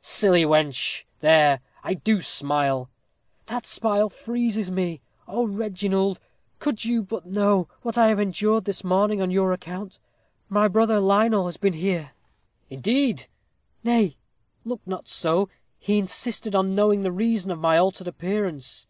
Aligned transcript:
"Silly 0.00 0.44
wench! 0.44 1.02
There 1.18 1.58
I 1.82 1.94
do 1.94 2.20
smile." 2.20 2.88
"That 3.46 3.66
smile 3.66 4.08
freezes 4.08 4.70
me. 4.70 5.00
Oh, 5.26 5.48
Reginald, 5.48 6.20
could 6.60 6.84
you 6.84 7.02
but 7.02 7.26
know 7.26 7.66
what 7.82 7.98
I 7.98 8.06
have 8.06 8.20
endured 8.20 8.66
this 8.66 8.84
morning, 8.84 9.20
on 9.20 9.32
your 9.32 9.50
account. 9.52 9.98
My 10.48 10.68
brother 10.68 11.00
Lionel 11.00 11.46
has 11.46 11.56
been 11.56 11.72
here." 11.72 12.12
"Indeed!" 12.68 13.26
"Nay, 13.82 14.16
look 14.64 14.80
not 14.86 15.08
so. 15.08 15.48
He 15.80 15.98
insisted 15.98 16.54
on 16.54 16.76
knowing 16.76 17.02
the 17.02 17.10
reason 17.10 17.50
of 17.50 17.58
my 17.58 17.76
altered 17.76 18.06
appearance." 18.06 18.86